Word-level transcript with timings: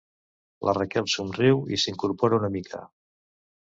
La 0.69 0.73
Raquel 0.77 1.11
somriu 1.15 1.61
i 1.77 1.81
s'incorpora 1.83 2.41
una 2.41 2.53
mica. 2.57 2.83